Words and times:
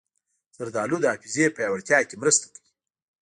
زردالو 0.57 0.97
د 1.01 1.05
حافظې 1.13 1.45
پیاوړتیا 1.55 1.99
کې 2.07 2.15
مرسته 2.21 2.45
کوي. 2.53 2.69